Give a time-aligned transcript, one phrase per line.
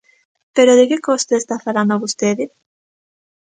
[0.55, 2.45] ¿Pero de que costa está falando vostede?